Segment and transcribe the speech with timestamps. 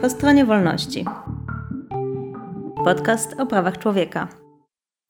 [0.00, 1.04] Po stronie wolności.
[2.84, 4.28] Podcast o prawach człowieka.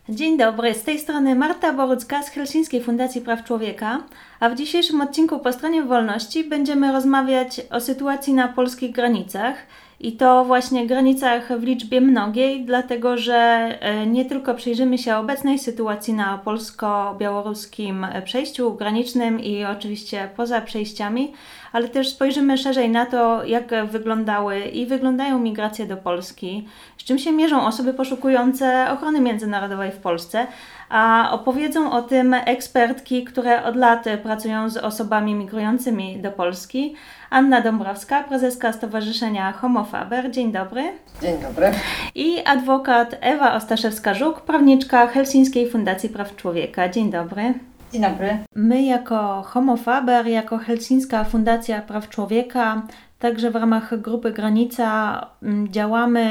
[0.09, 4.01] Dzień dobry, z tej strony Marta Borucka z Helsińskiej Fundacji Praw Człowieka,
[4.41, 9.55] a w dzisiejszym odcinku po stronie wolności będziemy rozmawiać o sytuacji na polskich granicach
[10.01, 13.35] i to właśnie granicach w liczbie mnogiej, dlatego że
[13.81, 21.33] e, nie tylko przyjrzymy się obecnej sytuacji na polsko-białoruskim przejściu granicznym i oczywiście poza przejściami,
[21.73, 26.69] ale też spojrzymy szerzej na to, jak wyglądały i wyglądają migracje do Polski,
[26.99, 30.47] z czym się mierzą osoby poszukujące ochrony międzynarodowej w Polsce,
[30.89, 36.95] a opowiedzą o tym ekspertki, które od lat pracują z osobami migrującymi do Polski.
[37.31, 40.31] Anna Dąbrowska, prezeska Stowarzyszenia Homofaber.
[40.31, 40.83] Dzień dobry.
[41.23, 41.71] Dzień dobry.
[42.15, 46.89] I adwokat Ewa Ostaszewska-Żuk, prawniczka Helsińskiej Fundacji Praw Człowieka.
[46.89, 47.55] Dzień dobry.
[47.93, 48.39] Dzień dobry.
[48.55, 52.83] My jako Homofaber, jako Helsińska Fundacja Praw Człowieka,
[53.19, 56.29] także w ramach grupy Granica mm, działamy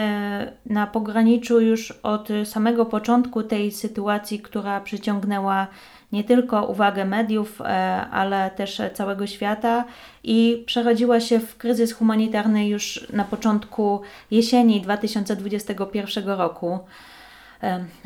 [0.66, 5.68] na pograniczu już od samego początku tej sytuacji, która przyciągnęła
[6.12, 7.66] nie tylko uwagę mediów, e,
[8.12, 9.86] ale też całego świata
[10.24, 16.80] i przerodziła się w kryzys humanitarny już na początku jesieni 2021 roku.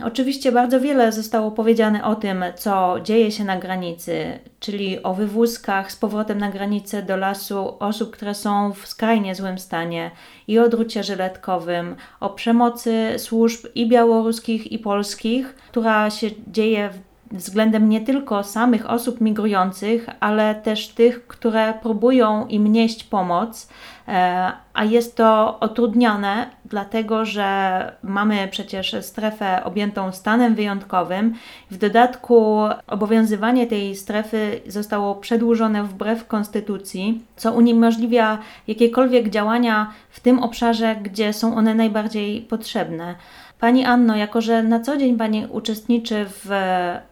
[0.04, 5.92] Oczywiście bardzo wiele zostało powiedziane o tym, co dzieje się na granicy, czyli o wywózkach
[5.92, 10.12] z powrotem na granicę do lasu osób, które są w skrajnie złym stanie
[10.48, 16.90] i o drucie żyletkowym, o przemocy służb i białoruskich, i polskich, która się dzieje
[17.32, 23.70] względem nie tylko samych osób migrujących, ale też tych, które próbują im nieść pomoc,
[24.08, 31.36] e, a jest to utrudnione, dlatego że mamy przecież strefę objętą stanem wyjątkowym.
[31.72, 32.58] W dodatku
[32.88, 41.34] obowiązywanie tej strefy zostało przedłużone wbrew konstytucji, co uniemożliwia jakiekolwiek działania w tym obszarze, gdzie
[41.34, 43.16] są one najbardziej potrzebne.
[43.62, 46.50] Pani Anno, jako że na co dzień Pani uczestniczy w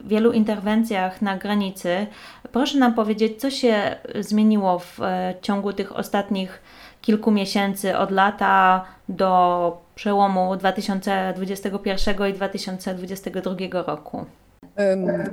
[0.02, 2.08] wielu interwencjach na granicy,
[2.52, 6.61] proszę nam powiedzieć, co się zmieniło w e, ciągu tych ostatnich
[7.02, 14.26] kilku miesięcy, od lata do przełomu 2021 i 2022 roku?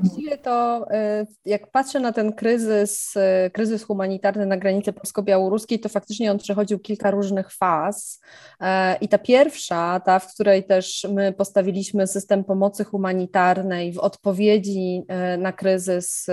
[0.01, 5.89] Właściwie to, e, jak patrzę na ten kryzys, e, kryzys humanitarny na granicy polsko-białoruskiej, to
[5.89, 8.21] faktycznie on przechodził kilka różnych faz.
[8.61, 15.03] E, I ta pierwsza, ta, w której też my postawiliśmy system pomocy humanitarnej w odpowiedzi
[15.39, 16.27] na kryzys,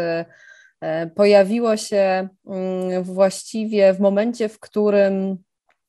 [1.15, 5.37] pojawiło się mm, właściwie w momencie, w którym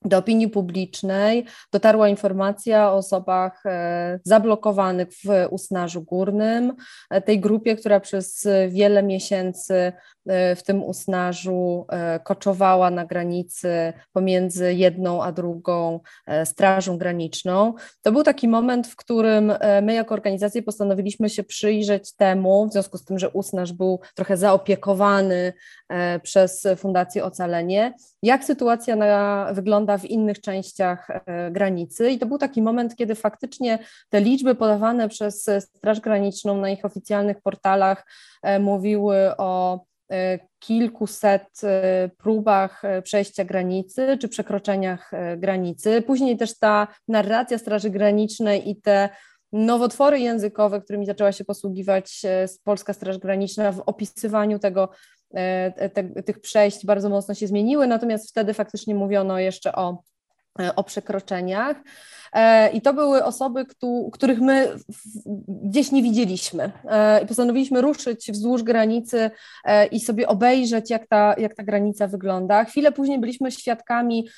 [0.04, 6.72] do opinii publicznej dotarła informacja o osobach e, zablokowanych w Usnarzu Górnym,
[7.10, 9.92] e, tej grupie, która przez wiele miesięcy
[10.26, 11.86] e, w tym Usnarzu
[12.24, 16.00] koczowała na granicy pomiędzy jedną a drugą
[16.44, 17.74] Strażą Graniczną.
[18.02, 22.98] To był taki moment, w którym my jako organizacje postanowiliśmy się przyjrzeć temu, w związku
[22.98, 25.52] z tym, że Usnarz był trochę zaopiekowany
[26.22, 32.10] przez Fundację Ocalenie, jak sytuacja na, wygląda w innych częściach e, granicy.
[32.10, 33.78] I to był taki moment, kiedy faktycznie
[34.08, 38.06] te liczby podawane przez Straż Graniczną na ich oficjalnych portalach
[38.42, 39.80] e, mówiły o
[40.12, 41.60] e, kilkuset
[42.18, 46.02] próbach przejścia granicy czy przekroczeniach granicy.
[46.02, 49.08] Później też ta narracja Straży Granicznej i te
[49.52, 52.22] nowotwory językowe, którymi zaczęła się posługiwać
[52.64, 54.88] Polska Straż Graniczna w opisywaniu tego
[55.23, 55.23] E,
[55.94, 60.02] te, tych przejść bardzo mocno się zmieniły, natomiast wtedy faktycznie mówiono jeszcze o,
[60.60, 61.76] e, o przekroczeniach.
[62.32, 63.66] E, I to były osoby,
[64.12, 64.76] których my
[65.48, 66.72] gdzieś nie widzieliśmy.
[67.22, 69.30] I postanowiliśmy ruszyć wzdłuż granicy
[69.90, 72.64] i sobie obejrzeć, jak ta, jak ta granica wygląda.
[72.64, 74.28] Chwilę później byliśmy świadkami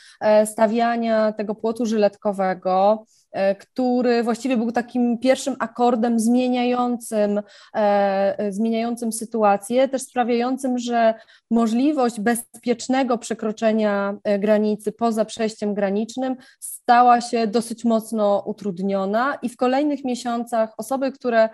[0.45, 3.05] stawiania tego płotu żyletkowego.
[3.37, 7.41] E, który właściwie był takim pierwszym akordem zmieniającym,
[7.75, 11.15] e, zmieniającym sytuację, też sprawiającym, że
[11.51, 19.57] możliwość bezpiecznego przekroczenia e, granicy poza przejściem granicznym stała się dosyć mocno utrudniona i w
[19.57, 21.49] kolejnych miesiącach osoby, które,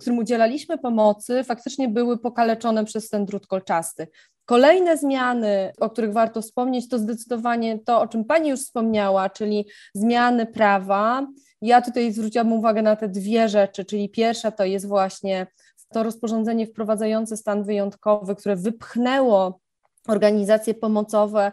[0.00, 4.06] którym udzielaliśmy pomocy, faktycznie były pokaleczone przez ten drut kolczasty.
[4.50, 9.66] Kolejne zmiany, o których warto wspomnieć, to zdecydowanie to, o czym Pani już wspomniała, czyli
[9.94, 11.26] zmiany prawa.
[11.62, 15.46] Ja tutaj zwróciłam uwagę na te dwie rzeczy, czyli pierwsza to jest właśnie
[15.92, 19.60] to rozporządzenie wprowadzające stan wyjątkowy, które wypchnęło
[20.08, 21.52] organizacje pomocowe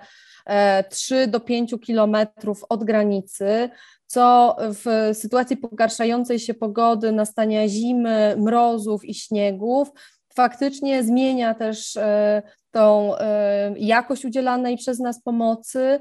[0.90, 3.70] 3 e, do 5 kilometrów od granicy,
[4.08, 9.92] co w sytuacji pogarszającej się pogody, nastania zimy, mrozów i śniegów
[10.38, 12.42] faktycznie zmienia też e,
[12.78, 13.14] tą
[13.78, 16.00] jakość udzielanej przez nas pomocy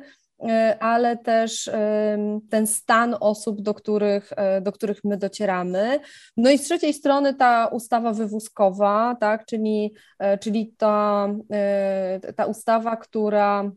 [0.81, 1.71] ale też
[2.51, 4.33] ten stan osób, do których,
[4.63, 6.01] do których my docieramy.
[6.37, 9.95] No i z trzeciej strony ta ustawa wywózkowa, tak, czyli,
[10.41, 11.29] czyli ta,
[12.37, 13.71] ta ustawa, która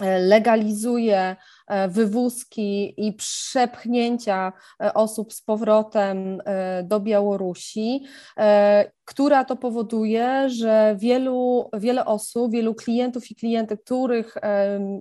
[0.00, 1.36] legalizuje
[1.66, 4.52] e, wywózki i przepchnięcia
[4.82, 6.42] e, osób z powrotem
[6.82, 8.04] do Białorusi,
[9.04, 14.34] która to powoduje, że wielu, wiele osób, wielu klientów i klientek, których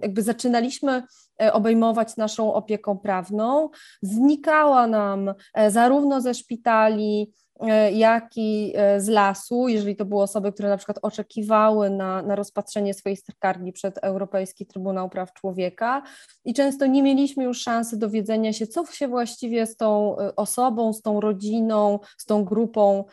[0.01, 1.03] jakby zaczynaliśmy
[1.51, 3.69] obejmować naszą opieką prawną,
[4.01, 5.33] znikała nam
[5.69, 7.42] zarówno ze szpitali, E,
[7.91, 12.35] jak i e, z lasu, jeżeli to były osoby, które na przykład oczekiwały na, na
[12.35, 16.03] rozpatrzenie swojej skargi przed Europejski Trybunał Praw Człowieka
[16.45, 20.93] i często nie mieliśmy już szansy dowiedzenia się, co się właściwie z tą e, osobą,
[20.93, 23.05] z tą rodziną, z tą grupą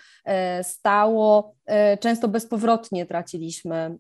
[0.63, 1.55] stało.
[2.01, 3.99] Często bezpowrotnie traciliśmy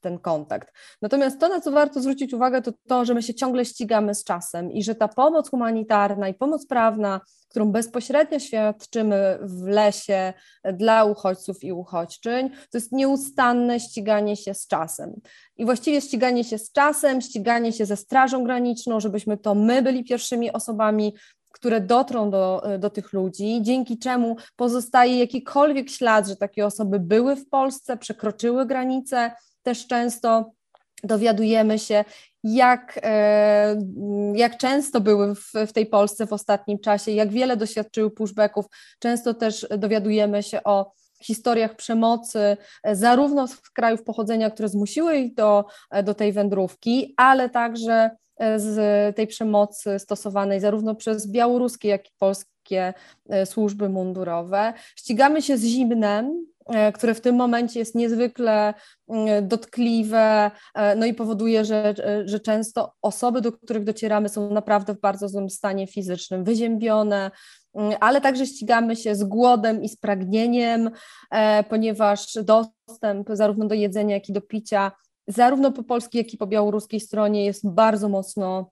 [0.00, 0.72] ten kontakt.
[1.02, 4.24] Natomiast to, na co warto zwrócić uwagę, to to, że my się ciągle ścigamy z
[4.24, 10.32] czasem i że ta pomoc humanitarna i pomoc prawna, którą bezpośrednio świadczymy w lesie
[10.72, 15.20] dla uchodźców i uchodźczyń, to jest nieustanne ściganie się z czasem.
[15.56, 20.04] I właściwie ściganie się z czasem, ściganie się ze Strażą Graniczną, żebyśmy to my byli
[20.04, 21.14] pierwszymi osobami,
[21.58, 27.36] które dotrą do, do tych ludzi, dzięki czemu pozostaje jakikolwiek ślad, że takie osoby były
[27.36, 29.32] w Polsce, przekroczyły granice,
[29.62, 30.52] też często
[31.04, 32.04] dowiadujemy się,
[32.44, 33.76] jak, e,
[34.34, 38.66] jak często były w, w tej Polsce w ostatnim czasie, jak wiele doświadczyły pushbacków.
[38.98, 45.34] Często też dowiadujemy się o historiach przemocy, e, zarówno z krajów pochodzenia, które zmusiły ich
[45.34, 48.10] do, e, do tej wędrówki, ale także
[48.56, 52.94] z tej przemocy stosowanej zarówno przez białoruskie, jak i polskie
[53.44, 54.72] służby mundurowe.
[54.96, 58.74] Ścigamy się z zimnem, E, które w tym momencie jest niezwykle
[59.08, 61.94] mm, dotkliwe, e, no i powoduje, że,
[62.24, 67.30] że często osoby, do których docieramy, są naprawdę w bardzo złym stanie fizycznym, wyziębione,
[67.74, 70.90] mm, ale także ścigamy się z głodem i z pragnieniem,
[71.30, 74.92] e, ponieważ dostęp zarówno do jedzenia, jak i do picia,
[75.28, 78.70] zarówno po polskiej, jak i po białoruskiej stronie jest bardzo mocno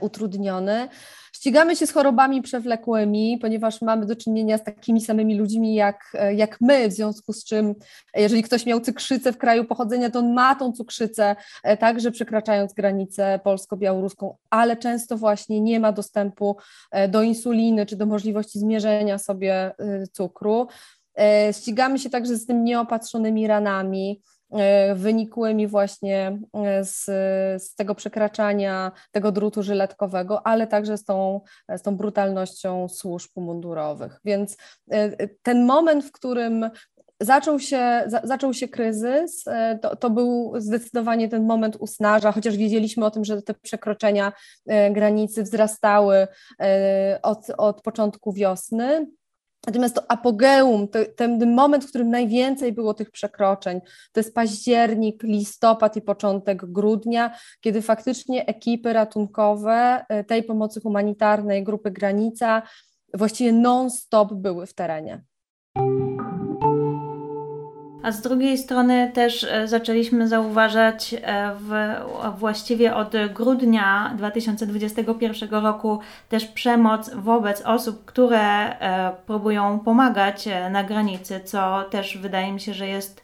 [0.00, 0.88] utrudniony.
[1.32, 6.60] Ścigamy się z chorobami przewlekłymi, ponieważ mamy do czynienia z takimi samymi ludźmi jak, jak
[6.60, 7.74] my, w związku z czym,
[8.16, 12.72] jeżeli ktoś miał cukrzycę w kraju pochodzenia, to on ma tą cukrzycę, e, także przekraczając
[12.72, 16.56] granicę polsko-białoruską, ale często właśnie nie ma dostępu
[16.90, 20.66] e, do insuliny czy do możliwości zmierzenia sobie e, cukru.
[21.52, 24.33] Ścigamy się także z tym nieopatrzonymi ranami, E,
[24.94, 27.04] wynikłymi właśnie e, z,
[27.62, 34.20] z tego przekraczania tego drutu żyletkowego, ale także z tą, z tą brutalnością służb mundurowych.
[34.24, 34.56] Więc
[34.90, 36.70] e, ten moment, w którym
[37.20, 39.44] zaczął się, za, zaczął się kryzys,
[39.82, 44.32] to, to był zdecydowanie ten moment usnaża, chociaż wiedzieliśmy o tym, że te przekroczenia
[44.90, 46.28] granicy wzrastały
[47.22, 49.06] od, od początku wiosny.
[49.66, 53.80] Natomiast to apogeum, to, ten moment, w którym najwięcej było tych przekroczeń,
[54.12, 61.64] to jest październik, listopad i początek grudnia, kiedy faktycznie ekipy ratunkowe e, tej pomocy humanitarnej,
[61.64, 62.62] grupy Granica,
[63.14, 65.24] właściwie non-stop były w terenie
[68.04, 71.94] a z drugiej strony też e, zaczęliśmy zauważać e, w,
[72.38, 81.40] właściwie od grudnia 2021 roku też przemoc wobec osób, które e, próbują pomagać na granicy,
[81.44, 83.23] co też wydaje mi się, że jest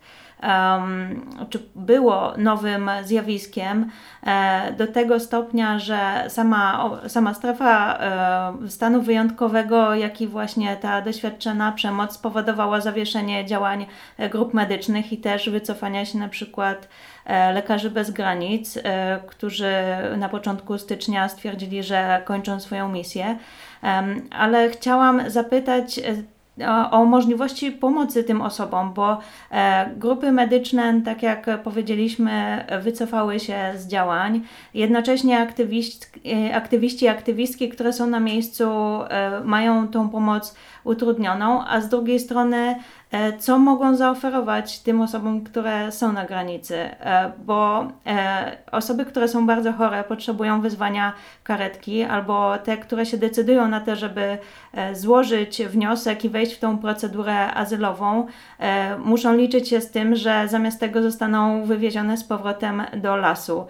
[1.51, 3.91] czy było nowym zjawiskiem
[4.27, 11.03] e, do tego stopnia, że sama, sama strefa e, stanu wyjątkowego, jak i właśnie ta
[11.03, 13.87] doświadczona przemoc spowodowała zawieszenie działań
[14.19, 16.89] e, grup medycznych i też wycofania się na przykład
[17.55, 18.79] lekarzy bez granic,
[19.27, 19.73] którzy
[20.17, 23.39] na początku stycznia stwierdzili, że kończą swoją misję.
[24.31, 26.01] Ale chciałam zapytać,
[26.91, 29.19] o, możliwości pomocy tym osobom, bo
[29.51, 34.41] e, grupy medyczne, tak jak powiedzieliśmy, wycofały się z działań.
[34.75, 41.65] Jednocześnie aktywiści, e, aktywiści i aktywistki, które są na miejscu, e, mają tą pomoc utrudnioną,
[41.67, 42.77] a z drugiej strony
[43.39, 49.47] co mogą zaoferować tym osobom, które są na granicy, e, bo e, osoby, które są
[49.47, 51.13] bardzo chore, potrzebują wyzwania
[51.45, 54.39] karetki, albo te, które się decydują na to, żeby
[54.93, 58.27] złożyć wniosek i wejść w tą procedurę azylową,
[58.99, 63.67] muszą liczyć się z tym, że zamiast tego zostaną wywiezione z powrotem do lasu.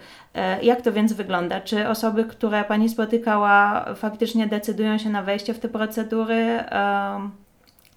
[0.61, 1.61] Jak to więc wygląda?
[1.61, 6.63] Czy osoby, które Pani spotykała, faktycznie decydują się na wejście w te procedury?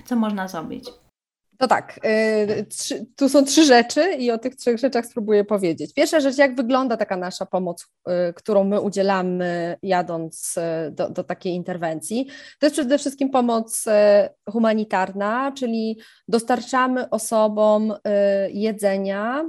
[0.04, 1.03] Co można zrobić?
[1.58, 2.66] To tak, y,
[3.16, 5.94] tu są trzy rzeczy i o tych trzech rzeczach spróbuję powiedzieć.
[5.94, 11.24] Pierwsza rzecz, jak wygląda taka nasza pomoc, y, którą my udzielamy jadąc y, do, do
[11.24, 12.26] takiej interwencji.
[12.58, 13.84] To jest przede wszystkim pomoc
[14.50, 17.94] humanitarna, czyli dostarczamy osobom
[18.48, 19.44] jedzenia,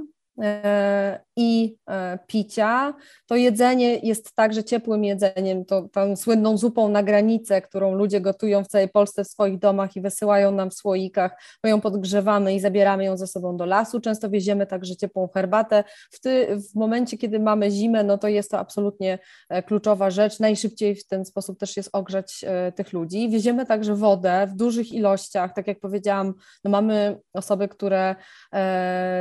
[1.36, 2.94] i e, picia.
[3.26, 8.64] To jedzenie jest także ciepłym jedzeniem, to tą słynną zupą na granicę, którą ludzie gotują
[8.64, 11.42] w całej Polsce w swoich domach i wysyłają nam w słoikach.
[11.64, 14.00] My ją podgrzewamy i zabieramy ją ze sobą do lasu.
[14.00, 15.84] Często wieziemy także ciepłą herbatę.
[16.10, 20.40] W, ty, w momencie, kiedy mamy zimę, no to jest to absolutnie e, kluczowa rzecz.
[20.40, 22.44] Najszybciej w ten sposób też jest ogrzać
[22.76, 23.28] tych ludzi.
[23.28, 25.54] Wieziemy także wodę w dużych ilościach.
[25.54, 28.16] Tak jak powiedziałam, no mamy osoby, które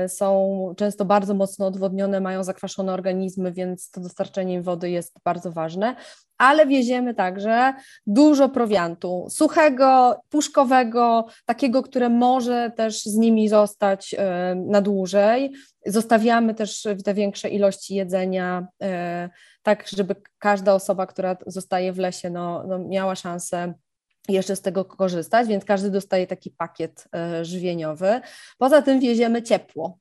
[0.08, 5.52] są często bardzo mocno odwodnione, mają zakwaszone organizmy, więc to dostarczenie im wody jest bardzo
[5.52, 5.96] ważne.
[6.38, 7.74] Ale wieziemy także
[8.08, 15.54] dużo prowiantu, suchego, puszkowego, takiego, które może też z nimi zostać e, na dłużej.
[15.86, 19.30] Zostawiamy też te większe ilości jedzenia, e,
[19.64, 23.74] tak żeby każda osoba, która zostaje w lesie, no, no miała szansę
[24.30, 28.22] jeszcze z tego korzystać, więc każdy dostaje taki pakiet e, żywieniowy.
[28.58, 29.98] Poza tym wieziemy ciepło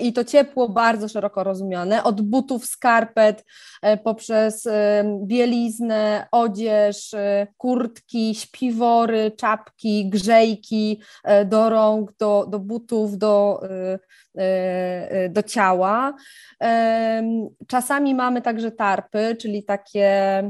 [0.00, 3.44] i to ciepło bardzo szeroko rozumiane, od butów, skarpet,
[3.82, 4.68] e, poprzez
[5.26, 7.14] bieliznę, odzież,
[7.56, 11.02] kurtki, śpiwory, czapki, grzejki
[11.46, 13.60] do rąk, do, do butów, do,
[15.30, 16.14] do ciała.
[17.68, 20.42] Czasami mamy także tarpy, czyli takie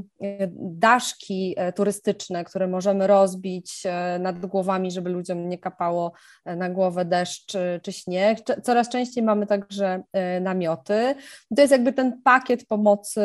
[0.59, 6.12] daszki turystyczne, które możemy rozbić e, nad głowami, żeby ludziom nie kapało
[6.44, 7.52] e, na głowę deszcz
[7.83, 8.38] czy śnieg.
[8.62, 11.15] Coraz częściej mamy także e, namioty.
[11.57, 13.21] To jest jakby ten pakiet pomocy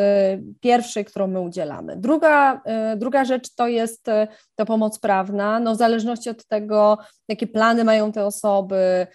[0.60, 1.96] pierwszej, którą my udzielamy.
[1.96, 2.62] Druga,
[2.96, 4.06] druga rzecz to jest
[4.54, 9.06] ta pomoc prawna, no w zależności od tego, jakie plany mają te osoby,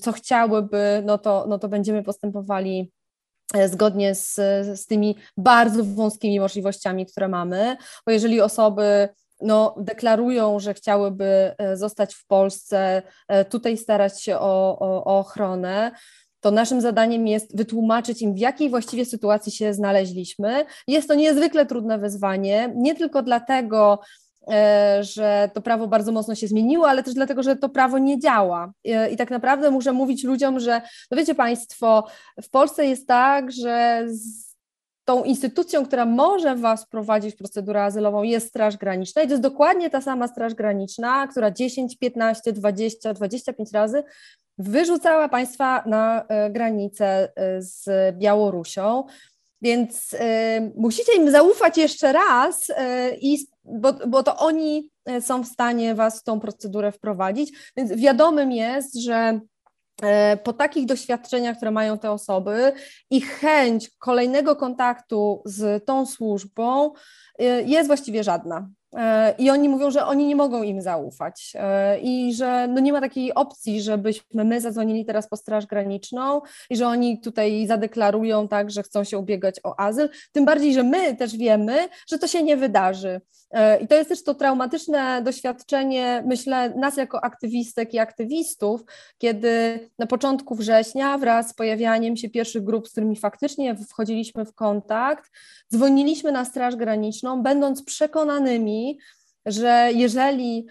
[0.00, 2.92] co chciałyby, no to, no to będziemy postępowali
[3.66, 4.34] zgodnie z,
[4.80, 7.76] z tymi bardzo wąskimi możliwościami, które mamy,
[8.06, 9.08] bo jeżeli osoby
[9.40, 15.18] no, deklarują, że chciałyby e, zostać w Polsce, e, tutaj starać się o, o, o
[15.18, 15.90] ochronę,
[16.40, 20.64] to naszym zadaniem jest wytłumaczyć im, w jakiej właściwie sytuacji się znaleźliśmy.
[20.88, 24.00] Jest to niezwykle trudne wyzwanie, nie tylko dlatego,
[24.50, 28.18] e, że to prawo bardzo mocno się zmieniło, ale też dlatego, że to prawo nie
[28.18, 28.72] działa.
[29.12, 32.04] I tak naprawdę muszę mówić ludziom, że, no wiecie Państwo,
[32.42, 34.06] w Polsce jest tak, że
[35.08, 39.42] tą instytucją, która może Was prowadzić w procedurę azylową jest Straż Graniczna i to jest
[39.42, 44.02] dokładnie ta sama Straż Graniczna, która 10, 15, 20, 25 razy
[44.58, 47.88] wyrzucała Państwa na e, granicę e, z
[48.18, 49.04] Białorusią.
[49.62, 50.18] Więc y,
[50.76, 52.74] musicie im zaufać jeszcze raz, y,
[53.20, 57.72] i, bo, bo to oni są w stanie Was w tą procedurę wprowadzić.
[57.76, 59.40] Więc wiadomym jest, że
[60.42, 62.72] po takich doświadczeniach, które mają te osoby
[63.10, 66.92] i chęć kolejnego kontaktu z tą służbą
[67.38, 68.68] e, jest właściwie żadna.
[68.96, 71.52] E, I oni mówią, że oni nie mogą im zaufać
[72.02, 76.40] i że no nie ma takiej opcji, żebyśmy my zadzwonili teraz po Straż Graniczną
[76.70, 80.08] i że oni tutaj zadeklarują tak, że chcą się ubiegać o azyl.
[80.32, 83.20] Tym bardziej, że my też wiemy, że to się nie wydarzy.
[83.80, 88.84] I to jest też to traumatyczne doświadczenie, myślę, nas jako aktywistek i aktywistów,
[89.18, 94.54] kiedy na początku września, wraz z pojawianiem się pierwszych grup, z którymi faktycznie wchodziliśmy w
[94.54, 95.30] kontakt,
[95.72, 98.77] dzwoniliśmy na Straż Graniczną, będąc przekonanymi,
[99.46, 100.66] że jeżeli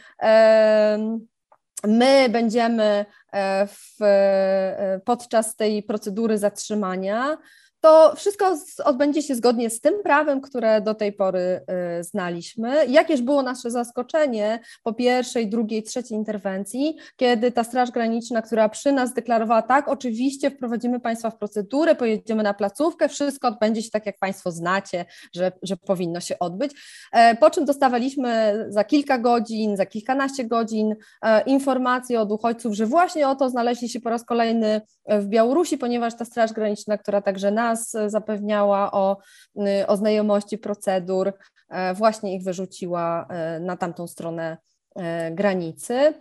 [1.83, 7.37] my będziemy e, w, e, podczas tej procedury zatrzymania,
[7.81, 8.55] to wszystko
[8.85, 11.61] odbędzie się zgodnie z tym prawem, które do tej pory
[11.99, 12.85] y, znaliśmy.
[12.85, 18.91] Jakież było nasze zaskoczenie po pierwszej, drugiej, trzeciej interwencji, kiedy ta Straż Graniczna, która przy
[18.91, 24.05] nas deklarowała, tak, oczywiście wprowadzimy Państwa w procedurę, pojedziemy na placówkę, wszystko odbędzie się tak,
[24.05, 25.05] jak Państwo znacie,
[25.35, 26.71] że, że powinno się odbyć.
[27.13, 32.85] E, po czym dostawaliśmy za kilka godzin, za kilkanaście godzin e, informacje od uchodźców, że
[32.85, 37.51] właśnie oto znaleźli się po raz kolejny w Białorusi, ponieważ ta Straż Graniczna, która także
[37.51, 39.17] nas nas zapewniała o,
[39.55, 41.33] y, o znajomości procedur,
[41.69, 44.57] e, właśnie ich wyrzuciła e, na tamtą stronę
[44.95, 46.13] e, granicy.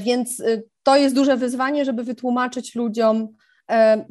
[0.00, 3.28] Więc y, to jest duże wyzwanie, żeby wytłumaczyć ludziom,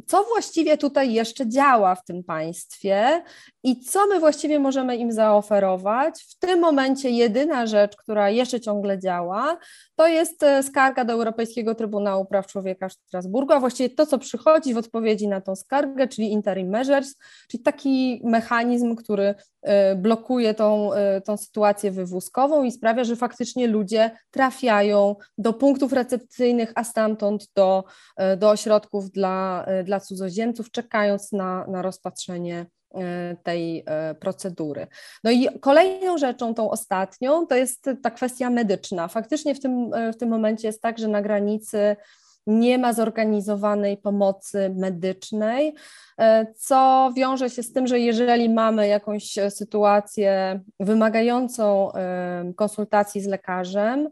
[0.07, 3.23] Co właściwie tutaj jeszcze działa w tym państwie
[3.63, 6.23] i co my właściwie możemy im zaoferować?
[6.29, 9.57] W tym momencie jedyna rzecz, która jeszcze ciągle działa,
[9.95, 14.17] to jest e, skarga do Europejskiego Trybunału Praw Człowieka w Strasburgu, a właściwie to, co
[14.17, 17.15] przychodzi w odpowiedzi na tą skargę, czyli interim measures,
[17.47, 23.67] czyli taki mechanizm, który e, blokuje tą, e, tą sytuację wywózkową i sprawia, że faktycznie
[23.67, 27.83] ludzie trafiają do punktów recepcyjnych, a stamtąd do,
[28.37, 29.44] do ośrodków dla,
[29.83, 34.87] dla cudzoziemców, czekając na, na rozpatrzenie E, tej e, procedury.
[35.23, 39.07] No i kolejną rzeczą, tą ostatnią, to jest ta kwestia medyczna.
[39.07, 41.95] Faktycznie w tym, w tym momencie jest tak, że na granicy
[42.47, 45.75] nie ma zorganizowanej pomocy medycznej,
[46.57, 51.91] co wiąże się z tym, że jeżeli mamy jakąś sytuację wymagającą
[52.55, 54.09] konsultacji z lekarzem,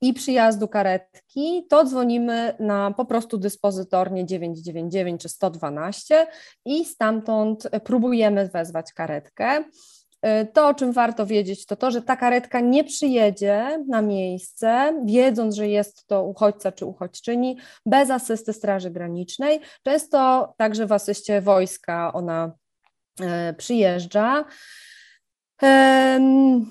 [0.00, 6.26] i przyjazdu karetki, to dzwonimy na po prostu dyspozytornie 999 czy 112
[6.64, 9.64] i stamtąd próbujemy wezwać karetkę.
[10.52, 15.54] To, o czym warto wiedzieć, to to, że ta karetka nie przyjedzie na miejsce, wiedząc,
[15.54, 19.60] że jest to uchodźca czy uchodźczyni, bez asysty Straży Granicznej.
[19.82, 22.52] Często także w asyście wojska ona
[23.20, 24.44] e, przyjeżdża.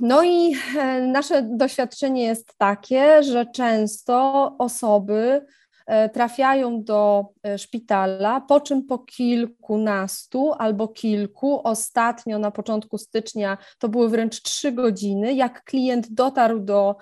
[0.02, 5.46] No i e, nasze doświadczenie jest takie, że często osoby
[5.88, 13.58] e, trafiają do e, szpitala, po czym po kilkunastu albo kilku, ostatnio na początku stycznia
[13.80, 16.96] to były wręcz trzy godziny, jak klient dotarł do,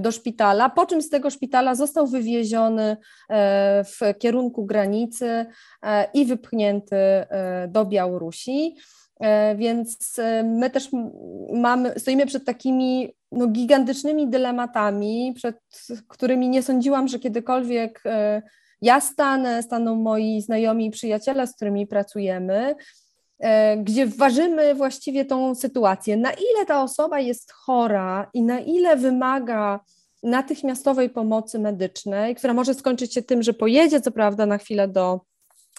[0.00, 2.96] do szpitala, po czym z tego szpitala został wywieziony
[3.84, 5.46] w kierunku granicy
[6.14, 6.96] i wypchnięty
[7.68, 8.76] do Białorusi.
[9.20, 10.88] E, więc e, my też
[11.52, 15.56] mamy, stoimy przed takimi no, gigantycznymi dylematami, przed
[16.08, 18.42] którymi nie sądziłam, że kiedykolwiek e,
[18.82, 22.74] ja stanę, staną moi znajomi i przyjaciele, z którymi pracujemy,
[23.78, 29.80] gdzie ważymy właściwie tą sytuację, na ile ta osoba jest chora i na ile wymaga
[30.22, 35.20] natychmiastowej pomocy medycznej, która może skończyć się tym, że pojedzie co prawda na chwilę do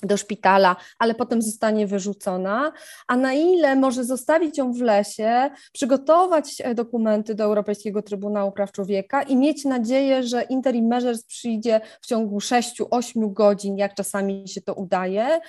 [0.03, 2.71] do szpitala, ale potem zostanie wyrzucona,
[3.07, 8.71] a na ile może zostawić ją w lesie, przygotować e, dokumenty do Europejskiego Trybunału Praw
[8.71, 14.61] Człowieka i mieć nadzieję, że interim measures przyjdzie w ciągu 6-8 godzin, jak czasami się
[14.61, 15.39] to udaje,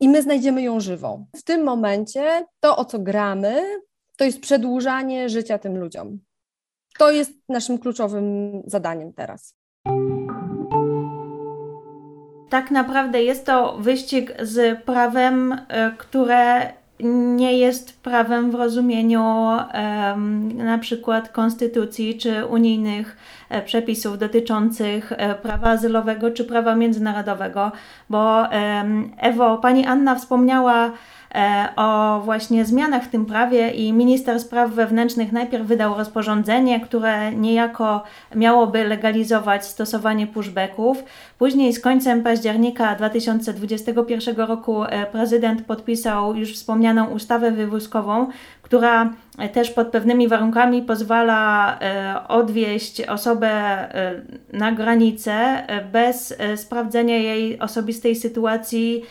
[0.00, 1.26] i my znajdziemy ją żywą.
[1.36, 3.62] W tym momencie to, o co gramy,
[4.16, 6.18] to jest przedłużanie życia tym ludziom.
[6.98, 9.54] To jest naszym kluczowym zadaniem teraz
[12.52, 16.72] tak naprawdę jest to wyścig z prawem, e, które
[17.36, 23.16] nie jest prawem w rozumieniu um, na przykład konstytucji czy unijnych
[23.50, 27.72] e, przepisów dotyczących e, prawa azylowego czy prawa międzynarodowego,
[28.10, 30.90] bo um, Ewo, pani Anna wspomniała
[31.76, 38.02] o właśnie zmianach w tym prawie i minister spraw wewnętrznych najpierw wydał rozporządzenie, które niejako
[38.34, 41.04] miałoby legalizować stosowanie pushbacków.
[41.38, 48.26] Później z końcem października 2021 roku e, prezydent podpisał już wspomnianą ustawę wywózkową,
[48.62, 49.12] która
[49.52, 54.22] też pod pewnymi warunkami pozwala e, odwieźć osobę e,
[54.52, 59.02] na granicę e, bez sprawdzenia jej osobistej sytuacji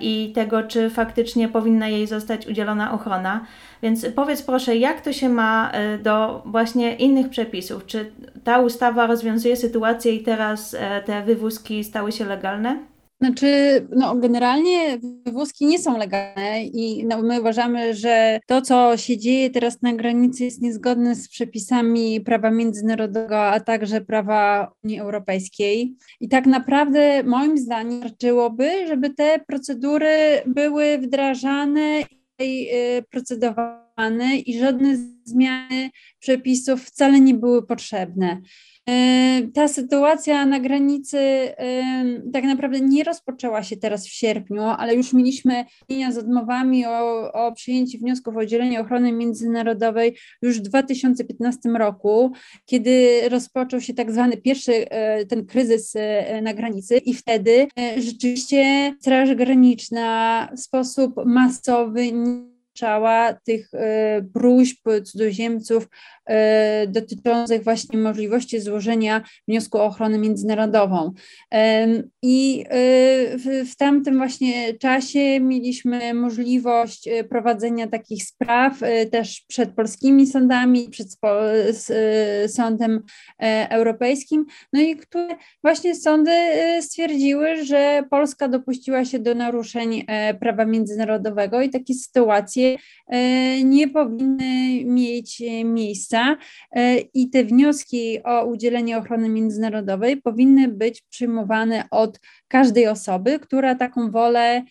[0.00, 3.44] i tego, czy faktycznie powinna jej zostać udzielona ochrona.
[3.82, 7.86] Więc powiedz proszę, jak to się ma do właśnie innych przepisów?
[7.86, 8.12] Czy
[8.44, 12.78] ta ustawa rozwiązuje sytuację i teraz te wywózki stały się legalne?
[13.20, 13.48] Znaczy,
[13.96, 19.50] no generalnie wywózki nie są legalne i no, my uważamy, że to, co się dzieje
[19.50, 25.96] teraz na granicy jest niezgodne z przepisami prawa międzynarodowego, a także prawa Unii Europejskiej.
[26.20, 32.02] I tak naprawdę moim zdaniem wystarczyłoby, żeby te procedury były wdrażane
[32.40, 38.40] i y, procedowane i żadne zmiany przepisów wcale nie były potrzebne.
[38.88, 44.94] Y, ta sytuacja na granicy y, tak naprawdę nie rozpoczęła się teraz w sierpniu, ale
[44.94, 45.64] już mieliśmy
[46.10, 52.32] z odmowami o, o przyjęcie wniosków o udzielenie ochrony międzynarodowej już w 2015 roku,
[52.66, 55.94] kiedy rozpoczął się tak zwany pierwszy y, ten kryzys
[56.42, 56.98] na granicy.
[56.98, 57.66] I wtedy
[57.98, 62.12] rzeczywiście Straż Graniczna w sposób masowy
[62.78, 63.70] słyszała tych
[64.34, 65.88] próśb cudzoziemców
[66.88, 71.12] dotyczących właśnie możliwości złożenia wniosku o ochronę międzynarodową.
[72.22, 72.64] I
[73.66, 81.08] w, tamtym właśnie czasie mieliśmy możliwość prowadzenia takich spraw też przed polskimi sądami, przed
[82.46, 83.02] Sądem
[83.70, 86.32] Europejskim, no i które właśnie sądy
[86.80, 92.67] stwierdziły, że Polska dopuściła się do naruszeń e, prawa międzynarodowego i takie sytuacje
[93.06, 96.36] e, nie powinny mieć miejsca
[96.72, 103.74] e, i te wnioski o udzielenie ochrony międzynarodowej powinny być przyjmowane od każdej osoby, która
[103.74, 104.62] taką wolę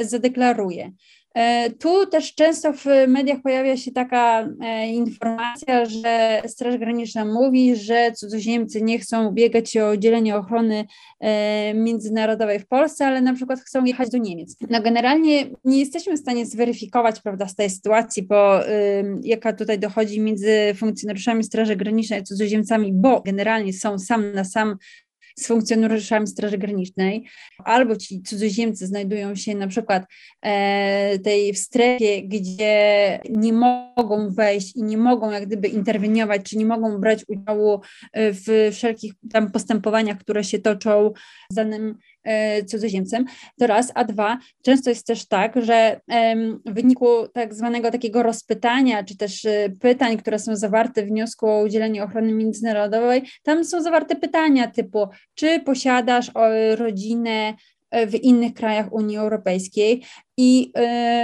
[0.00, 0.92] zadeklaruje.
[1.36, 7.76] E, tu też często w mediach pojawia się taka e, informacja, że Straż Graniczna mówi,
[7.76, 10.84] że cudzoziemcy nie chcą ubiegać się o udzielenie ochrony
[11.20, 14.56] e, międzynarodowej w Polsce, ale na przykład chcą jechać do Niemiec.
[14.70, 18.60] No generalnie nie jesteśmy w stanie zweryfikować prawda, z tej sytuacji, bo
[19.22, 24.76] jaka tutaj dochodzi między funkcjonariuszami Straży Granicznej a cudzoziemcami, bo generalnie są sam na sam
[25.38, 27.24] z funkcjonariuszami Straży Granicznej,
[27.58, 30.04] albo ci cudzoziemcy znajdują się na przykład
[30.42, 36.56] e, tej w strefie, gdzie nie mogą wejść i nie mogą jak gdyby interweniować, czy
[36.56, 37.80] nie mogą brać udziału
[38.12, 41.12] e, w wszelkich tam postępowaniach, które się toczą
[41.50, 41.98] z danym
[42.66, 43.24] cudzoziemcem,
[43.58, 46.00] to raz, a dwa, często jest też tak, że
[46.66, 51.46] w wyniku tak zwanego takiego rozpytania, czy też e, pytań, które są zawarte w wniosku
[51.46, 56.30] o udzielenie ochrony międzynarodowej, tam są zawarte pytania typu, czy posiadasz
[56.76, 57.54] rodzinę,
[57.90, 60.02] e, w innych krajach Unii Europejskiej.
[60.38, 60.72] I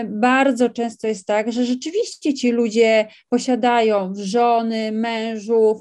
[0.06, 5.80] bardzo często jest tak, że rzeczywiście ci ludzie posiadają żony, mężów,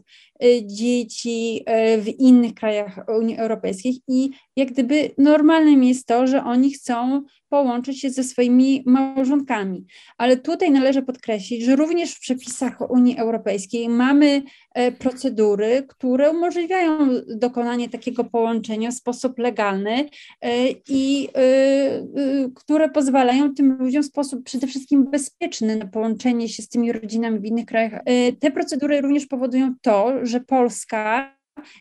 [0.63, 1.63] dzieci
[1.97, 7.23] y, w innych krajach Unii Europejskiej i jak gdyby normalnym jest to, że oni chcą
[7.51, 9.86] połączyć się ze swoimi małżonkami.
[10.17, 16.97] Ale tutaj należy podkreślić, że również w przepisach Unii Europejskiej mamy e, procedury, które umożliwiają
[17.36, 20.10] dokonanie takiego połączenia w sposób legalny
[20.41, 26.63] e, i e, które pozwalają tym ludziom w sposób przede wszystkim bezpieczny na połączenie się
[26.63, 28.01] z tymi rodzinami w innych krajach.
[28.39, 31.36] Te procedury również powodują to, że Polska,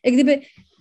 [0.05, 0.41] gdyby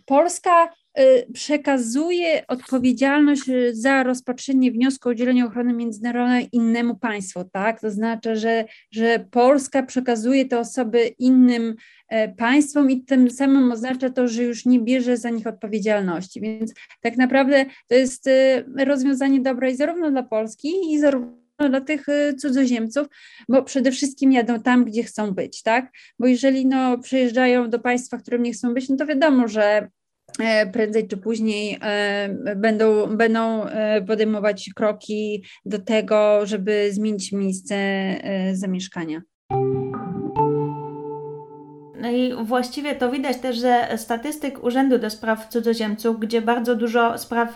[0.10, 7.82] Polska y, przekazuje odpowiedzialność y, za rozpatrzenie wniosku o udzielenie ochrony międzynarodowej innemu państwu, tak?
[7.82, 11.76] To znaczy, że, że Polska przekazuje te osoby innym
[12.08, 16.42] e, państwom i tym samym oznacza to, że już nie bierze za nich odpowiedzialności.
[16.42, 21.82] Więc tak naprawdę to jest y, rozwiązanie dobre i zarówno dla Polski, i zarówno dla
[21.82, 23.08] tych y, cudzoziemców,
[23.50, 25.92] bo przede wszystkim jadą tam, gdzie chcą być, tak?
[26.20, 29.88] Bo jeżeli no, przyjeżdżają do państwa, w którym nie chcą być, no to wiadomo, że
[30.40, 37.76] e, prędzej czy później e, będą, będą e, podejmować kroki do tego, żeby zmienić miejsce
[38.54, 39.22] zamieszkania.
[42.02, 47.18] No i właściwie to widać też ze statystyk Urzędu do Spraw Cudzoziemców, gdzie bardzo dużo
[47.18, 47.54] spraw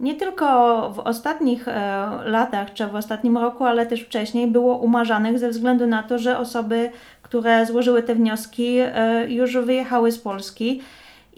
[0.00, 0.46] nie tylko
[0.90, 5.86] w ostatnich e, latach czy w ostatnim roku, ale też wcześniej było umarzanych ze względu
[5.86, 6.90] na to, że osoby,
[7.22, 10.82] które złożyły te wnioski, e, już wyjechały z Polski.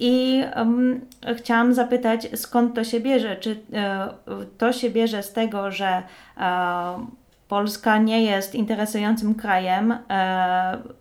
[0.01, 1.01] I um,
[1.37, 3.37] chciałam zapytać, skąd to się bierze?
[3.37, 4.09] Czy e,
[4.59, 6.03] to się bierze z tego, że
[7.49, 9.99] Polska nie jest interesującym krajem,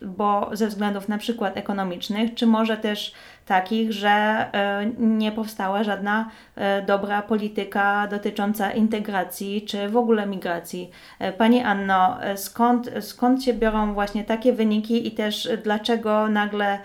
[0.01, 3.13] bo ze względów na przykład ekonomicznych, czy może też
[3.47, 10.91] takich, że e, nie powstała żadna e, dobra polityka dotycząca integracji czy w ogóle migracji.
[11.19, 16.79] E, Pani Anno, skąd, skąd się biorą właśnie takie wyniki i też dlaczego nagle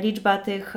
[0.00, 0.74] liczba tych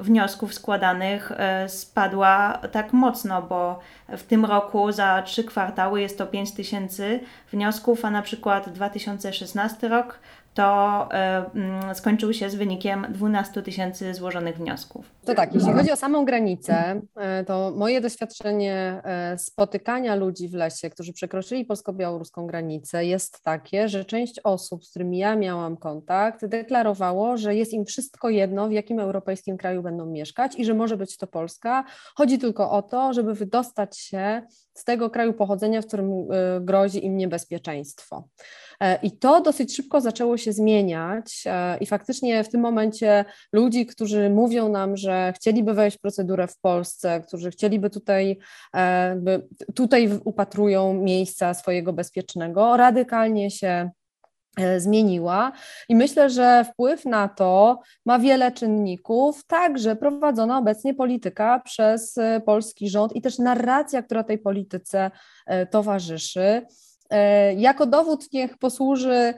[0.00, 1.32] wniosków składanych
[1.66, 7.20] spadła tak mocno, bo w tym roku za trzy kwartały jest to 5 tysięcy
[7.52, 10.18] wniosków, a na przykład 2016 rok
[10.54, 11.08] to
[11.90, 15.10] y, skończył się z wynikiem 12 tysięcy złożonych wniosków.
[15.24, 20.54] To tak, jeśli chodzi o samą granicę, e, to moje doświadczenie e, spotykania ludzi w
[20.54, 26.46] lesie, którzy przekroczyli polsko-białoruską granicę, jest takie, że część osób, z którymi ja miałam kontakt,
[26.46, 30.96] deklarowało, że jest im wszystko jedno, w jakim europejskim kraju będą mieszkać i że może
[30.96, 31.84] być to Polska.
[32.14, 34.42] Chodzi tylko o to, żeby wydostać się
[34.74, 36.28] z tego kraju pochodzenia, w którym
[36.60, 38.28] grozi im niebezpieczeństwo.
[38.80, 43.86] E, I to dosyć szybko zaczęło się zmieniać e, i faktycznie w tym momencie ludzi,
[43.86, 48.38] którzy mówią nam, że chcieliby wejść w procedurę w Polsce, którzy chcieliby tutaj,
[48.76, 49.20] e,
[49.74, 53.90] tutaj upatrują miejsca swojego bezpiecznego, radykalnie się
[54.78, 55.52] zmieniła
[55.88, 62.88] i myślę, że wpływ na to ma wiele czynników, także prowadzona obecnie polityka przez polski
[62.88, 65.10] rząd i też narracja, która tej polityce
[65.70, 66.66] towarzyszy.
[67.56, 69.34] Jako dowód niech posłuży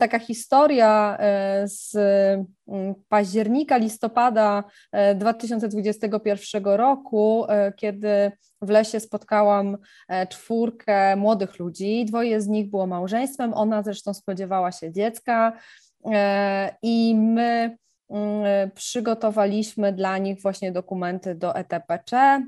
[0.00, 1.18] taka historia
[1.64, 1.96] z
[2.68, 4.64] mm, października, listopada
[5.14, 9.76] 2021 roku, kiedy w lesie spotkałam
[10.28, 12.04] czwórkę młodych ludzi.
[12.04, 15.52] Dwoje z nich było małżeństwem, ona zresztą spodziewała się dziecka
[16.82, 17.76] i my
[18.74, 22.42] przygotowaliśmy dla nich właśnie dokumenty do ETPC.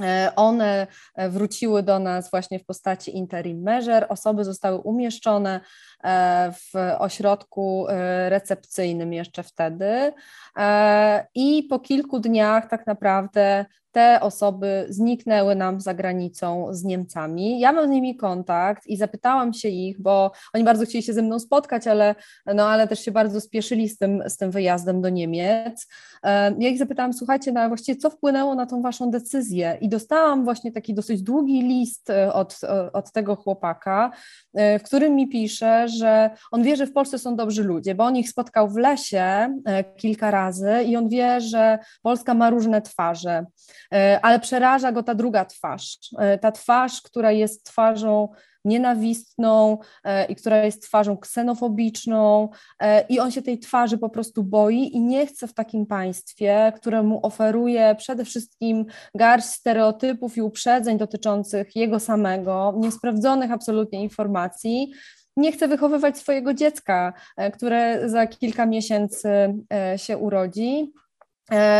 [0.00, 4.08] E, one e, wróciły do nas właśnie w postaci interim measure.
[4.08, 5.60] Osoby zostały umieszczone
[6.04, 7.86] e, w ośrodku
[8.28, 10.12] recepcyjnym jeszcze wtedy.
[11.34, 17.60] I po kilku dniach tak naprawdę te osoby zniknęły nam za granicą z Niemcami.
[17.60, 21.22] Ja mam z nimi kontakt i zapytałam się ich, bo oni bardzo chcieli się ze
[21.22, 22.14] mną spotkać, ale,
[22.46, 25.86] no, ale też się bardzo spieszyli z tym, z tym wyjazdem do Niemiec.
[26.58, 29.78] Ja ich zapytałam, słuchajcie, no, właściwie co wpłynęło na tą waszą decyzję?
[29.80, 34.10] I dostałam właśnie taki dosyć długi list e, od, e, od tego chłopaka,
[34.54, 38.04] e, w którym mi pisze, że on wie, że w Polsce są dobrzy ludzie, bo
[38.04, 39.58] on ich spotkał w lesie
[39.96, 43.44] kilka razy i on wie, że Polska ma różne twarze.
[43.94, 48.28] E, ale przeraża go ta druga twarz, e, ta twarz, która jest twarzą
[48.64, 52.48] nienawistną e, i która jest twarzą ksenofobiczną
[53.08, 57.02] i on się tej twarzy po prostu boi i nie chce w takim państwie, które
[57.02, 64.92] mu oferuje przede wszystkim garść stereotypów i uprzedzeń dotyczących jego samego, niesprawdzonych absolutnie informacji,
[65.36, 67.12] nie chce wychowywać swojego dziecka,
[67.54, 69.28] które za kilka miesięcy
[69.96, 70.92] się urodzi.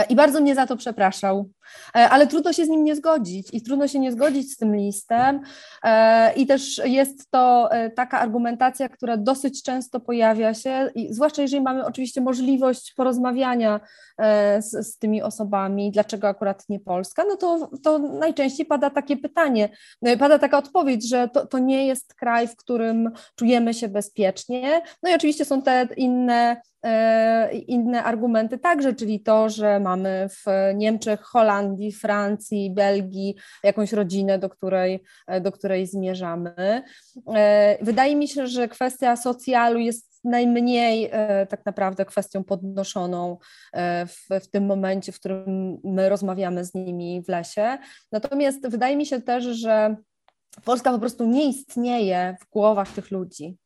[0.09, 1.51] I bardzo mnie za to przepraszał.
[1.97, 4.77] E, ale trudno się z nim nie zgodzić i trudno się nie zgodzić z tym
[4.77, 5.41] listem.
[5.85, 11.63] E, I też jest to e, taka argumentacja, która dosyć często pojawia się, zwłaszcza jeżeli
[11.63, 13.81] mamy oczywiście możliwość porozmawiania
[14.59, 19.69] z, z tymi osobami, dlaczego akurat nie Polska, no to, to najczęściej pada takie pytanie,
[20.19, 24.83] pada taka odpowiedź, że to, to nie jest kraj, w którym czujemy się bezpiecznie.
[25.03, 26.57] No i oczywiście są te inne
[27.67, 34.39] inne argumenty także, czyli to, że mamy w Niemczech, Holandii, Holandii, Francji, Belgii, jakąś rodzinę,
[34.39, 35.03] do której,
[35.41, 36.83] do której zmierzamy.
[37.35, 43.39] E, wydaje mi się, że kwestia socjalu jest najmniej e, tak naprawdę kwestią podnoszoną
[43.73, 47.79] e, w, w tym momencie, w którym my rozmawiamy z nimi w lesie.
[48.13, 49.97] Natomiast wydaje mi się też, że
[50.65, 53.57] Polska po prostu nie istnieje w głowach tych ludzi.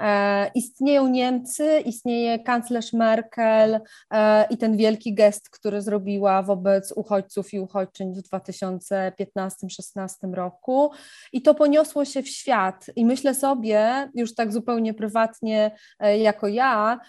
[0.00, 7.54] E, istnieją Niemcy, istnieje kanclerz Merkel e, i ten wielki gest, który zrobiła wobec uchodźców
[7.54, 10.90] i uchodźczyń w 2015-16 roku.
[11.32, 12.86] I to poniosło się w świat.
[12.96, 17.00] I myślę sobie, już tak zupełnie prywatnie, e, jako ja,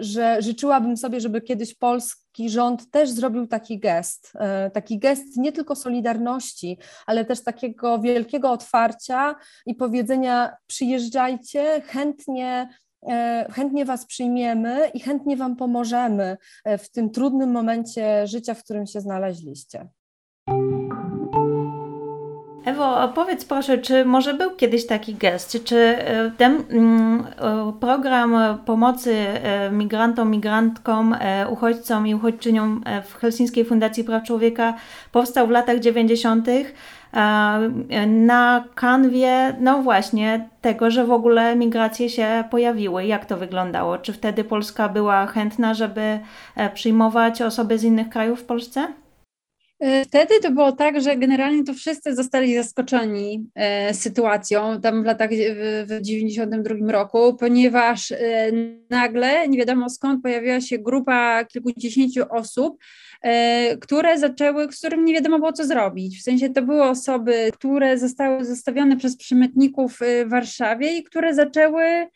[0.00, 5.52] że życzyłabym sobie, żeby kiedyś polski rząd też zrobił taki gest, e, taki gest nie
[5.52, 9.34] tylko solidarności, ale też takiego wielkiego otwarcia
[9.66, 12.68] i powiedzenia: przyjeżdżajcie, chętnie
[13.08, 16.36] e, chętnie Was przyjmiemy i chętnie Wam pomożemy
[16.78, 19.88] w tym trudnym momencie życia, w którym się znaleźliście.
[22.64, 28.58] Ewo, opowiedz proszę, czy może był kiedyś taki gest, czy e, ten mm, e, program
[28.66, 31.16] pomocy e, migrantom, migrantkom,
[31.50, 34.74] uchodźcom i uchodźczyniom w Helsińskiej Fundacji Praw Człowieka
[35.12, 36.48] powstał w latach 90.
[38.06, 43.06] na kanwie, no właśnie, tego, że w ogóle migracje się pojawiły.
[43.06, 43.98] Jak to wyglądało?
[43.98, 46.18] Czy wtedy Polska była chętna, żeby
[46.74, 48.88] przyjmować osoby z innych krajów w Polsce?
[49.80, 55.06] E, wtedy to było tak, że generalnie to wszyscy zostali zaskoczeni e, sytuacją tam w
[55.06, 55.30] latach
[55.86, 58.16] w 92 roku, ponieważ e,
[58.90, 62.78] nagle nie wiadomo skąd pojawiła się grupa kilkudziesięciu osób,
[63.80, 66.18] które zaczęły, z którym nie wiadomo było co zrobić.
[66.18, 71.34] W sensie to były osoby, które zostały zostawione przez przemytników e, w Warszawie i które
[71.34, 72.06] zaczęły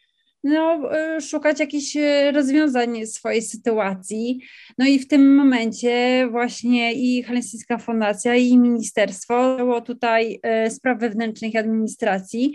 [0.44, 4.40] no, y, szukać jakichś y, rozwiązań swojej sytuacji.
[4.78, 10.98] No i w tym momencie właśnie i Helsińska Fundacja i Ministerstwo zaczęło tutaj y, spraw
[10.98, 12.54] wewnętrznych i administracji,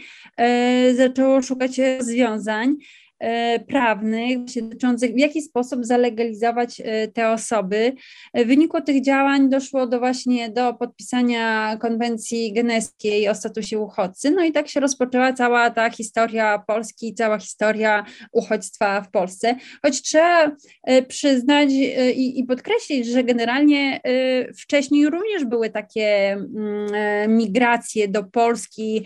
[0.95, 2.75] zaczęło szukać rozwiązań.
[3.19, 7.93] E, prawnych dotyczących, w jaki sposób zalegalizować e, te osoby.
[8.34, 14.32] W wyniku tych działań doszło do właśnie do podpisania konwencji geneskiej o statusie uchodźcy.
[14.32, 19.55] No i tak się rozpoczęła cała ta historia Polski, cała historia uchodźstwa w Polsce.
[19.82, 20.51] Choć trzeba
[20.84, 21.69] e, przyznać
[22.15, 24.01] i, i podkreślić, że generalnie
[24.62, 29.05] wcześniej również były takie mm, migracje do Polski,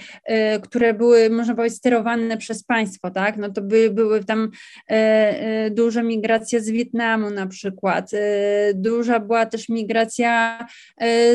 [0.64, 3.38] które były, można powiedzieć, sterowane przez państwo, tak?
[3.38, 4.52] No to były były tam
[5.72, 8.12] duża migracja z Wietnamu na przykład,
[8.74, 10.68] duża była też migracja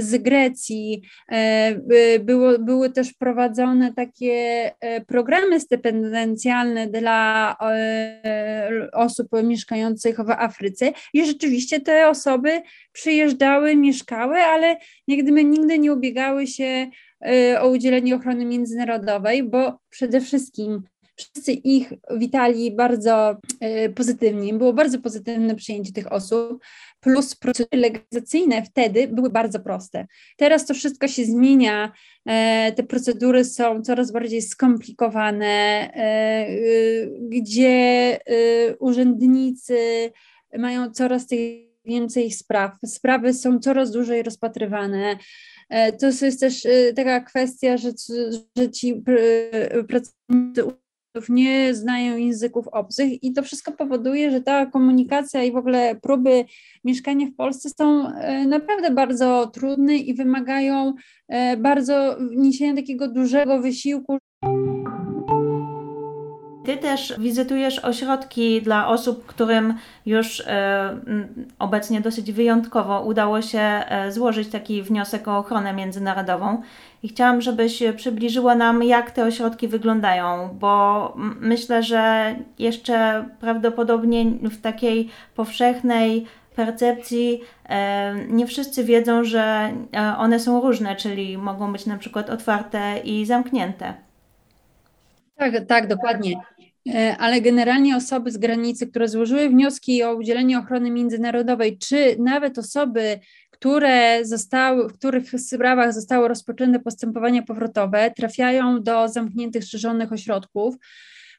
[0.00, 1.02] z Grecji,
[2.20, 4.70] było, były też prowadzone takie
[5.06, 7.56] programy stypendialne dla
[8.92, 10.92] osób mieszkających w Afryce.
[11.14, 14.76] I rzeczywiście te osoby przyjeżdżały, mieszkały, ale
[15.08, 16.86] nigdy, nigdy nie ubiegały się
[17.60, 20.82] o udzielenie ochrony międzynarodowej, bo przede wszystkim
[21.18, 23.36] wszyscy ich witali bardzo
[23.86, 26.64] y, pozytywnie, było bardzo pozytywne przyjęcie tych osób,
[27.00, 30.06] plus procedury legalizacyjne wtedy były bardzo proste.
[30.36, 31.92] Teraz to wszystko się zmienia,
[32.26, 35.46] e, te procedury są coraz bardziej skomplikowane,
[35.94, 38.18] e, y, gdzie
[38.78, 40.10] urzędnicy
[40.58, 41.26] mają coraz
[41.84, 42.72] więcej spraw.
[42.86, 45.18] Sprawy są coraz dłużej rozpatrywane.
[45.68, 47.90] E, to jest też e, taka kwestia, że,
[48.56, 49.02] że ci
[49.88, 50.62] pracownicy
[51.28, 56.44] nie znają języków obcych i to wszystko powoduje, że ta komunikacja i w ogóle próby
[56.84, 60.94] mieszkania w Polsce są e, naprawdę bardzo trudne i wymagają
[61.58, 64.18] bardzo niesienia takiego dużego wysiłku.
[66.68, 69.74] Ty też wizytujesz ośrodki dla osób, którym
[70.06, 70.98] już e,
[71.58, 76.62] obecnie dosyć wyjątkowo udało się e, złożyć taki wniosek o ochronę międzynarodową.
[77.02, 84.60] I chciałam, żebyś przybliżyła nam, jak te ośrodki wyglądają, bo myślę, że jeszcze prawdopodobnie w
[84.60, 86.26] takiej powszechnej
[86.56, 89.72] percepcji e, nie wszyscy wiedzą, że
[90.18, 93.94] one są różne, czyli mogą być na przykład otwarte i zamknięte.
[95.38, 96.36] Tak, tak, dokładnie.
[96.94, 102.58] E, ale generalnie osoby z granicy, które złożyły wnioski o udzielenie ochrony międzynarodowej, czy nawet
[102.58, 103.20] osoby,
[103.50, 110.74] które zostały, w których sprawach zostało rozpoczęte postępowania powrotowe, trafiają do zamkniętych, strzeżonych ośrodków,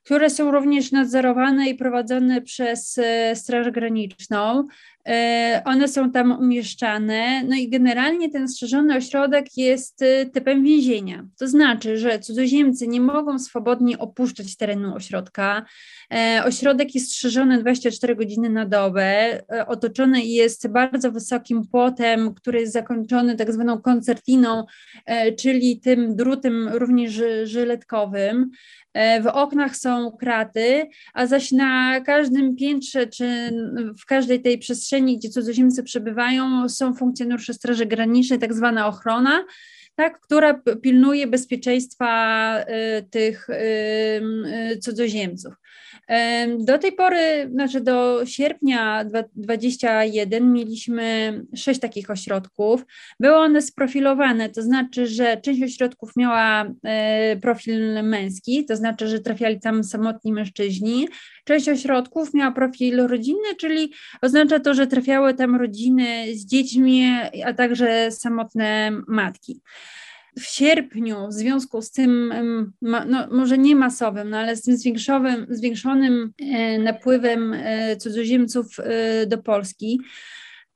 [0.10, 4.68] które są również nadzorowane i prowadzone przez e, Straż Graniczną.
[5.08, 11.26] E, one są tam umieszczane, no i generalnie ten strzeżony ośrodek jest e, typem więzienia.
[11.40, 15.66] To znaczy, że cudzoziemcy nie mogą swobodnie opuszczać terenu ośrodka.
[16.46, 23.36] Ośrodek jest strzeżony 24 godziny na dobę, otoczony jest bardzo wysokim płotem, który jest zakończony
[23.36, 24.66] tak zwaną koncertiną,
[25.38, 28.52] czyli tym drutem również żyletkowym.
[28.96, 33.52] W oknach są kraty, a zaś na każdym piętrze czy
[34.02, 39.46] w każdej tej przestrzeni, gdzie cudzoziemcy przebywają, są funkcjonariusze Straży Granicznej, tak zwana ochrona,
[39.96, 45.54] tak, która pilnuje bezpieczeństwa y, tych y, cudzoziemców.
[46.60, 52.86] Do tej pory, znaczy do sierpnia 2021 mieliśmy sześć takich ośrodków.
[53.20, 59.20] Były one sprofilowane, to znaczy, że część ośrodków miała e, profil męski, to znaczy, że
[59.20, 61.08] trafiali tam samotni mężczyźni.
[61.46, 67.04] Część ośrodków miała profil rodzinny, czyli oznacza to, że trafiały tam rodziny z dziećmi,
[67.46, 69.62] a także samotne matki
[70.40, 72.34] w sierpniu w związku z tym,
[72.82, 79.26] no, może nie masowym, no, ale z tym zwiększonym, zwiększonym e, napływem e, cudzoziemców e,
[79.26, 80.02] do Polski,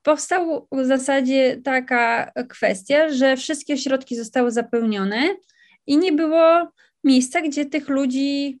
[0.02, 5.36] powstała w zasadzie taka kwestia, że wszystkie środki zostały zapełnione
[5.86, 6.68] i nie było
[7.04, 8.58] miejsca, gdzie tych ludzi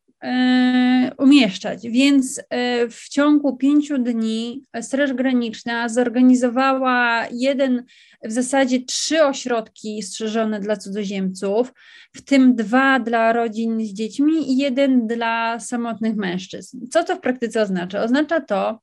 [1.18, 1.88] umieszczać.
[1.88, 7.84] Więc e, w ciągu pięciu dni Straż Graniczna zorganizowała jeden,
[8.24, 11.72] w zasadzie trzy ośrodki strzeżone dla cudzoziemców,
[12.14, 16.86] w tym dwa dla rodzin z dziećmi i jeden dla samotnych mężczyzn.
[16.90, 18.02] Co to w praktyce oznacza?
[18.02, 18.80] Oznacza to,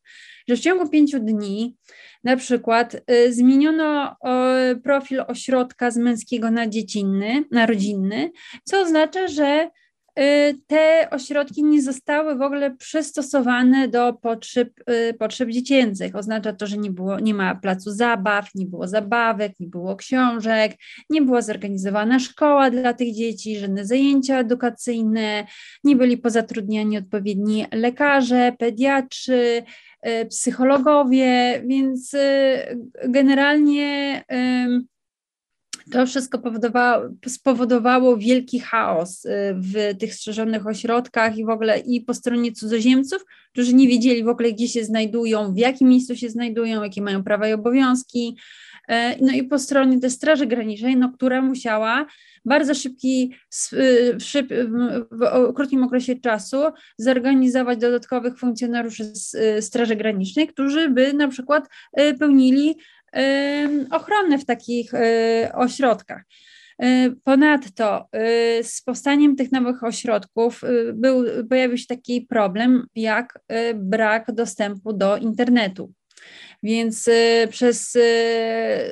[0.47, 1.75] że w ciągu pięciu dni
[2.23, 4.15] na przykład y, zmieniono
[4.83, 8.31] profil ośrodka z męskiego na dziecinny, na rodzinny,
[8.65, 9.80] co oznacza, że Y,
[10.67, 14.69] te ośrodki nie zostały w ogóle przystosowane do potrzeb,
[15.09, 16.15] y, potrzeb dziecięcych.
[16.15, 20.71] Oznacza to, że nie, było, nie ma placu zabaw, nie było zabawek, nie było książek,
[21.09, 25.45] nie była zorganizowana szkoła dla tych dzieci, żadne zajęcia edukacyjne,
[25.83, 29.63] nie byli pozatrudniani odpowiedni lekarze, pediatrzy,
[30.07, 32.15] y, psychologowie, więc
[33.07, 34.23] generalnie
[35.91, 42.01] to wszystko powodowało, spowodowało wielki chaos y, w tych strzeżonych ośrodkach i w ogóle i
[42.01, 46.29] po stronie cudzoziemców, którzy nie wiedzieli w ogóle, gdzie się znajdują, w jakim miejscu się
[46.29, 48.37] znajdują, jakie mają prawa i obowiązki.
[48.87, 52.05] E, no i po stronie tej Straży Granicznej, no, która musiała
[52.45, 53.33] bardzo szybki,
[53.73, 54.47] y, w, szyb,
[55.11, 56.57] w krótkim okresie czasu
[56.97, 59.13] zorganizować dodatkowych funkcjonariuszy
[59.57, 61.69] y, Straży Granicznej, którzy by na przykład
[62.19, 62.75] pełnili
[63.91, 66.23] ochronę w takich e, ośrodkach.
[67.23, 68.07] Ponadto
[68.63, 70.61] z powstaniem tych nowych ośrodków
[70.93, 73.39] był, pojawił się taki problem jak
[73.75, 75.93] brak dostępu do internetu.
[76.63, 78.01] Więc y, przez y,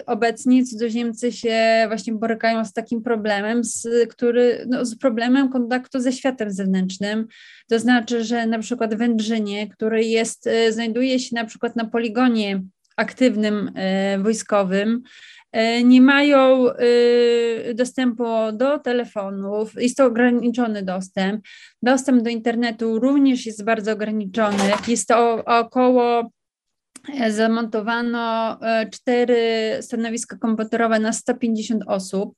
[0.06, 6.14] obecnie cudzoziemcy się właśnie borykają z takim problemem, z, który, no, z problemem kontaktu ze
[6.14, 7.28] światem zewnętrznym.
[7.70, 12.62] To znaczy, że na przykład Wędrzynie, który jest, y, znajduje się na przykład na poligonie
[13.00, 13.72] aktywnym
[14.20, 15.02] wojskowym,
[15.84, 16.66] nie mają
[17.76, 18.24] dostępu
[18.54, 21.46] do telefonów, jest to ograniczony dostęp.
[21.82, 24.64] Dostęp do internetu również jest bardzo ograniczony.
[24.88, 26.32] Jest to około
[27.08, 32.34] E, zamontowano e, cztery stanowiska komputerowe na 150 osób.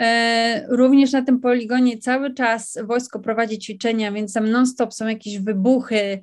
[0.00, 5.38] E, również na tym poligonie cały czas wojsko prowadzi ćwiczenia, więc tam non-stop są jakieś
[5.38, 6.20] wybuchy,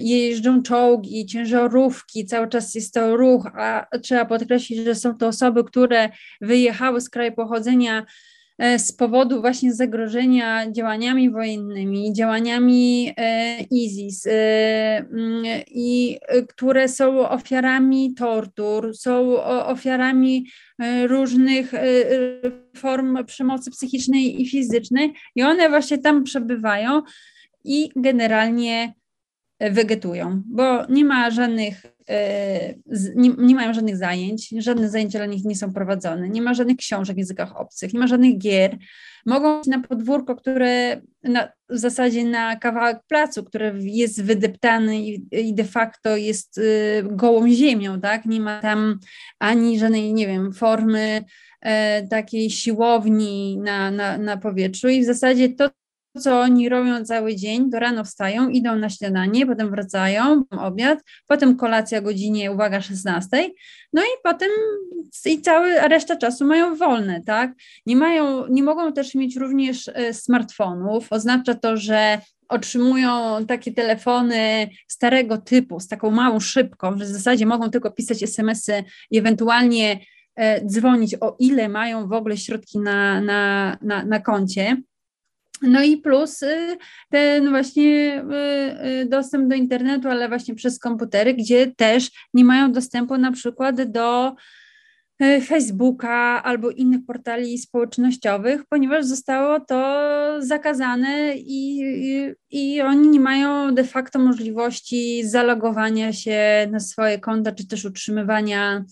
[0.00, 5.64] jeżdżą czołgi, ciężarówki, cały czas jest to ruch, a trzeba podkreślić, że są to osoby,
[5.64, 6.08] które
[6.40, 8.33] wyjechały z kraju pochodzenia E,
[8.78, 14.30] z powodu właśnie zagrożenia działaniami wojennymi, działaniami e, ISIS, e,
[14.96, 20.46] mm, i które są ofiarami tortur, są ofiarami
[21.06, 21.72] różnych
[22.76, 27.02] form przemocy psychicznej i fizycznej, i one właśnie tam przebywają
[27.64, 28.94] i generalnie
[29.60, 32.74] wegetują, bo nie ma żadnych E,
[33.14, 36.76] nie, nie, mają żadnych zajęć, żadne zajęcia dla nich nie są prowadzone, nie ma żadnych
[36.76, 38.78] książek w językach obcych, nie ma żadnych gier.
[39.26, 45.26] Mogą iść na podwórko, które na, w zasadzie na kawałek placu, który jest wydeptany i,
[45.32, 48.26] i de facto jest y, gołą ziemią, tak?
[48.26, 48.98] Nie ma tam
[49.38, 51.24] ani żadnej, nie wiem, formy
[51.60, 55.70] e, takiej siłowni na, na, na powietrzu i w zasadzie to,
[56.20, 61.56] co oni robią cały dzień, do rano wstają, idą na śniadanie, potem wracają, obiad, potem
[61.56, 63.50] kolacja godzinie, uwaga, 16,
[63.92, 64.48] no i potem
[65.26, 67.52] i cała reszta czasu mają wolne, tak?
[67.86, 74.68] Nie mają, nie mogą też mieć również e, smartfonów, oznacza to, że otrzymują takie telefony
[74.88, 80.00] starego typu, z taką małą szybką, że w zasadzie mogą tylko pisać SMS-y i ewentualnie
[80.36, 84.76] e, dzwonić, o ile mają w ogóle środki na, na, na, na koncie.
[85.62, 86.78] No i plus y,
[87.10, 92.72] ten właśnie y, y, dostęp do internetu, ale właśnie przez komputery, gdzie też nie mają
[92.72, 94.34] dostępu na przykład do
[95.46, 100.06] Facebooka albo innych portali społecznościowych, ponieważ zostało to
[100.38, 107.52] zakazane i, i, i, oni nie mają de facto możliwości zalogowania się na swoje konta,
[107.52, 108.84] czy też utrzymywania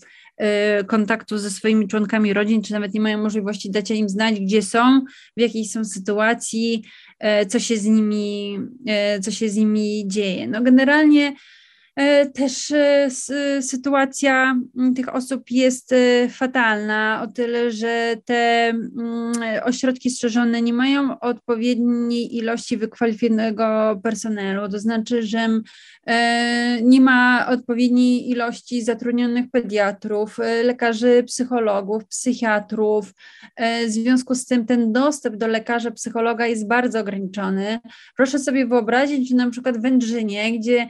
[0.81, 4.61] Y, kontaktu ze swoimi członkami rodzin, czy nawet nie mają możliwości dać im znać, gdzie
[4.61, 5.01] są,
[5.37, 6.83] w jakiej są sytuacji,
[7.41, 8.59] y, co się z nimi,
[9.17, 10.47] y, co się z nimi dzieje.
[10.47, 11.33] No generalnie
[12.33, 13.09] też e,
[13.61, 19.33] sytuacja mm, tych osób jest e, fatalna, o tyle, że te mm,
[19.63, 25.49] ośrodki strzeżone nie mają odpowiedniej ilości wykwalifikowanego personelu, to znaczy, że
[26.81, 33.13] nie ma odpowiedniej ilości zatrudnionych pediatrów, lekarzy, psychologów, psychiatrów.
[33.87, 37.79] W związku z tym ten dostęp do lekarza, psychologa jest bardzo ograniczony.
[38.15, 40.87] Proszę sobie wyobrazić, że na przykład w Wędrzynie, gdzie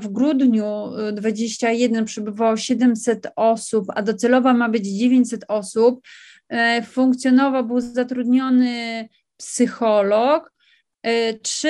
[0.00, 6.00] w grudniu 21 y, przybywało 700 osób, a docelowa ma być 900 osób.
[6.48, 10.53] E, funkcjonował, był zatrudniony psycholog,
[11.42, 11.68] trzy,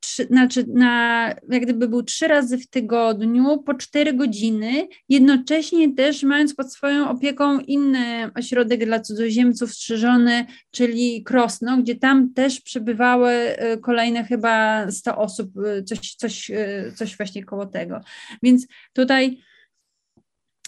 [0.00, 6.22] trzy, znaczy na, jak gdyby był trzy razy w tygodniu po cztery godziny, jednocześnie też
[6.22, 13.30] mając pod swoją opieką inny ośrodek dla cudzoziemców strzeżony, czyli Krosno, gdzie tam też przebywały
[13.30, 16.50] e, kolejne chyba 100 osób, e, coś, coś,
[16.96, 18.00] coś właśnie koło tego.
[18.42, 19.38] Więc tutaj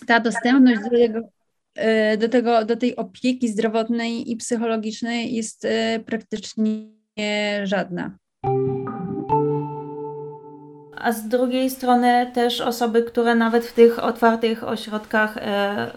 [0.07, 1.21] ta dostępność do tego,
[2.19, 5.67] do, tego, do tej opieki zdrowotnej i psychologicznej jest
[6.07, 6.97] praktycznie
[7.65, 8.11] żadna.
[10.97, 15.41] A z drugiej strony też osoby, które nawet w tych otwartych ośrodkach e,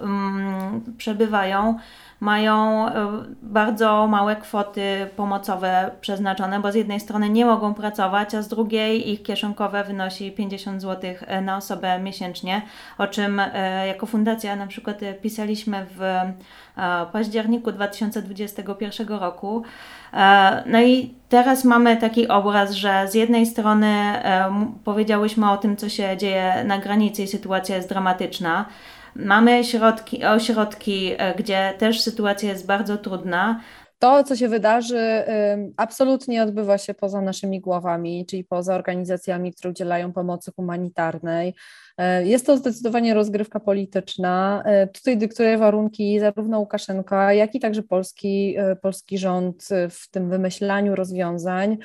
[0.01, 1.79] mm, przebywają,
[2.19, 2.93] mają e,
[3.41, 9.09] bardzo małe kwoty pomocowe przeznaczone, bo z jednej strony nie mogą pracować, a z drugiej
[9.11, 12.61] ich kieszonkowe wynosi 50 zł e, na osobę miesięcznie,
[12.97, 16.01] o czym e, jako fundacja na przykład pisaliśmy w
[17.11, 19.63] październiku 2021 roku.
[20.65, 23.93] No i teraz mamy taki obraz, że z jednej strony
[24.83, 28.65] powiedziałyśmy o tym, co się dzieje na granicy i sytuacja jest dramatyczna,
[29.15, 33.61] Mamy środki, ośrodki, e, gdzie też sytuacja jest bardzo trudna.
[33.99, 35.23] to, co się wydarzy,
[35.77, 41.53] absolutnie odbywa się poza naszymi głowami, czyli poza organizacjami, które udzielają pomocy humanitarnej.
[41.97, 44.63] E, jest to zdecydowanie rozgrywka polityczna.
[44.65, 50.95] E, tutaj dyktuje warunki zarówno Łukaszenka, jak i także polski, polski rząd w tym wymyślaniu
[50.95, 51.77] rozwiązań.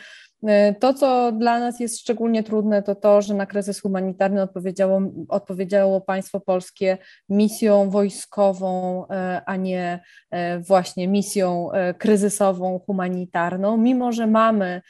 [0.46, 5.00] E, to, co dla nas jest szczególnie trudne, to to, że na kryzys humanitarny odpowiedziało,
[5.28, 11.68] odpowiedziało państwo polskie misją wojskową, e, a nie e, właśnie misją
[11.98, 13.76] kryzysową, humanitarną.
[13.76, 14.82] Mimo, że mamy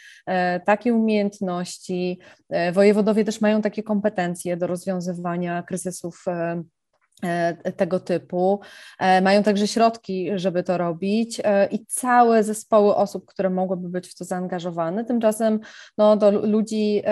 [0.65, 2.21] takie umiejętności,
[2.73, 6.25] wojewodowie też mają takie kompetencje do rozwiązywania kryzysów
[7.77, 8.61] tego typu.
[9.01, 14.09] E, mają także środki, żeby to robić e, i całe zespoły osób, które mogłyby być
[14.09, 15.05] w to zaangażowane.
[15.05, 15.61] Tymczasem
[15.99, 17.03] no, do ludzi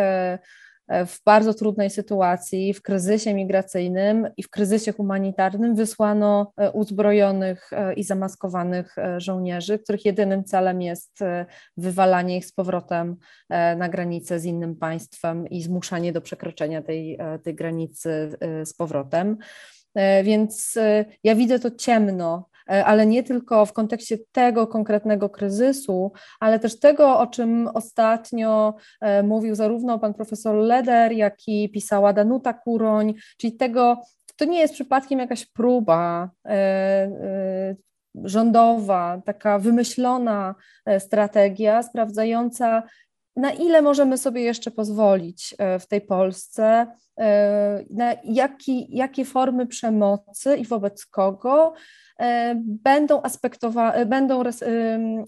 [1.07, 8.97] w bardzo trudnej sytuacji, w kryzysie migracyjnym i w kryzysie humanitarnym wysłano uzbrojonych i zamaskowanych
[9.17, 11.19] żołnierzy, których jedynym celem jest
[11.77, 13.17] wywalanie ich z powrotem
[13.51, 19.37] na granicę z innym państwem i zmuszanie do przekroczenia tej, tej granicy z powrotem.
[19.95, 25.29] E, więc e, ja widzę to ciemno, e, ale nie tylko w kontekście tego konkretnego
[25.29, 28.75] kryzysu, ale też tego, o czym ostatnio
[29.25, 34.03] mówił zarówno pan profesor Leder, jak i pisała Danuta Kuroń, czyli tego,
[34.37, 36.31] to nie jest przypadkiem jakaś próba
[38.25, 40.55] rządowa, taka wymyślona
[40.99, 42.83] strategia sprawdzająca,
[43.37, 46.87] na ile możemy sobie jeszcze pozwolić w tej Polsce
[47.21, 51.73] E, na jaki, jakie formy przemocy i wobec kogo
[52.19, 54.43] e, będą, aspektowa- będą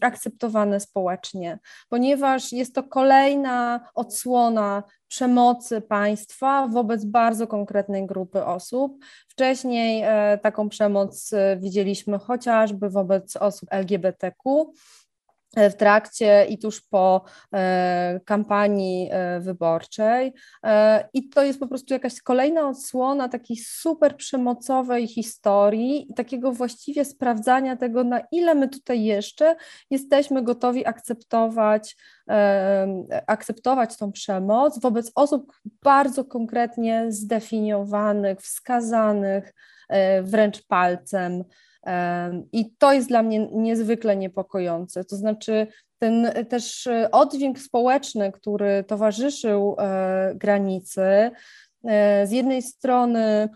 [0.01, 9.05] akceptowane społecznie, ponieważ jest to kolejna odsłona przemocy państwa wobec bardzo konkretnej grupy osób.
[9.29, 14.73] Wcześniej e, taką przemoc widzieliśmy chociażby wobec osób LGBTQ.
[15.57, 17.25] E, w trakcie i tuż po
[17.55, 20.33] e, kampanii e, wyborczej.
[21.15, 27.05] I to jest po prostu jakaś kolejna odsłona takiej super przemocowej historii i takiego właściwie
[27.05, 29.57] sprawdzania tego, na ile my tutaj jeszcze
[29.91, 31.97] jesteśmy gotowi akceptować,
[33.27, 35.53] akceptować tą przemoc wobec osób
[35.83, 39.55] bardzo konkretnie zdefiniowanych, wskazanych
[40.23, 41.45] wręcz palcem.
[42.53, 45.05] I to jest dla mnie niezwykle niepokojące.
[45.05, 45.67] To znaczy,
[45.99, 51.31] ten też oddźwięk społeczny, który towarzyszył e, granicy,
[51.85, 53.49] e, z jednej strony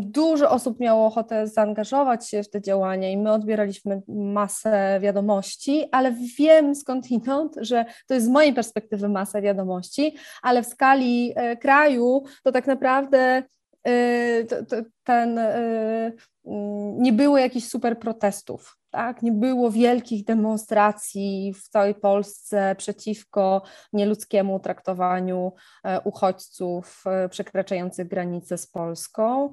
[0.00, 6.12] dużo osób miało ochotę zaangażować się w te działania i my odbieraliśmy masę wiadomości, ale
[6.38, 12.24] wiem skądinąd, że to jest z mojej perspektywy masa wiadomości, ale w skali e, kraju
[12.44, 13.42] to tak naprawdę
[15.04, 15.40] ten
[16.98, 19.22] nie było jakichś super protestów, tak?
[19.22, 23.62] Nie było wielkich demonstracji w całej Polsce przeciwko
[23.92, 25.52] nieludzkiemu traktowaniu
[25.84, 29.52] e, uchodźców e, przekraczających granicę z Polską.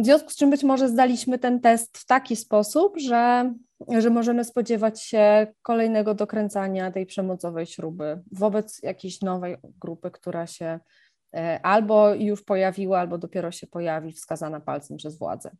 [0.00, 3.54] W związku z czym być może zdaliśmy ten test w taki sposób, że,
[3.98, 10.80] że możemy spodziewać się kolejnego dokręcania tej przemocowej śruby wobec jakiejś nowej grupy, która się
[11.62, 15.50] albo już pojawiła, albo dopiero się pojawi, wskazana palcem przez władzę.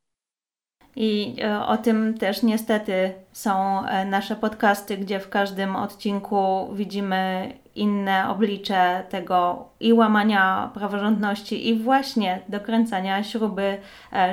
[0.97, 7.53] I e, o tym też niestety są e, nasze podcasty, gdzie w każdym odcinku widzimy
[7.75, 13.79] inne oblicze tego i łamania praworządności, i właśnie dokręcania śruby,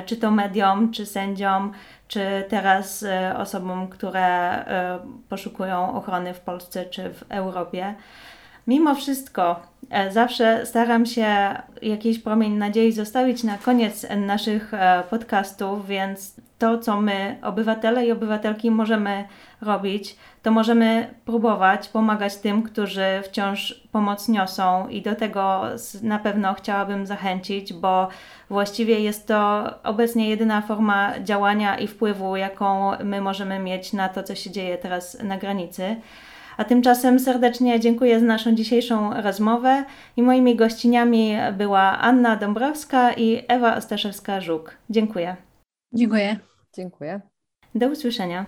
[0.06, 1.72] czy to mediom, czy sędziom,
[2.08, 3.04] czy teraz
[3.36, 4.64] osobom, które
[5.28, 7.94] poszukują ochrony w Polsce czy w Europie.
[8.66, 9.60] Mimo wszystko,
[9.90, 11.26] e, zawsze staram się
[11.82, 18.12] jakiś promień nadziei zostawić na koniec naszych e, podcastów, więc to, co my, obywatele i
[18.12, 19.24] obywatelki, możemy
[19.60, 25.62] robić, to możemy próbować pomagać tym, którzy wciąż pomoc niosą, i do tego
[26.02, 28.08] na pewno chciałabym zachęcić, bo
[28.50, 34.22] właściwie jest to obecnie jedyna forma działania i wpływu, jaką my możemy mieć na to,
[34.22, 35.96] co się dzieje teraz na granicy.
[36.56, 39.84] A tymczasem serdecznie dziękuję za naszą dzisiejszą rozmowę
[40.16, 44.70] i moimi gościniami była Anna Dąbrowska i Ewa Ostaszewska-Żuk.
[44.90, 45.36] Dziękuję.
[45.92, 46.36] Dziękuję.
[46.76, 47.20] Dziękuję.
[47.74, 48.46] Do usłyszenia.